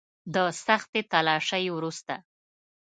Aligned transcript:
د 0.33 0.35
سختې 0.65 1.01
تلاشۍ 1.11 1.65
وروسته. 1.71 2.13